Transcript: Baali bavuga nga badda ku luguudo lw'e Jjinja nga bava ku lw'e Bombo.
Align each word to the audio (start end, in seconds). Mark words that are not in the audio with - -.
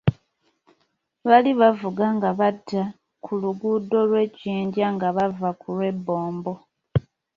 Baali 1.25 1.51
bavuga 1.61 2.05
nga 2.15 2.29
badda 2.39 2.83
ku 3.23 3.31
luguudo 3.41 3.99
lw'e 4.09 4.25
Jjinja 4.35 4.87
nga 4.95 5.07
bava 5.17 5.49
ku 5.61 5.69
lw'e 5.75 5.91
Bombo. 6.05 6.53